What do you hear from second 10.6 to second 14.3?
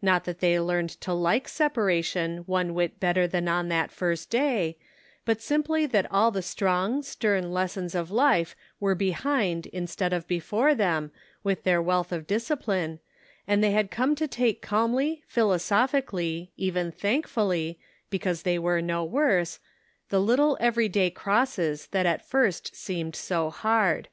them, with their wealth of discipline, and they had come to